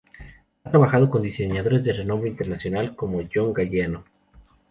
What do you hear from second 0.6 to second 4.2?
Ha trabajado con diseñadores de renombre internacional como John Galliano.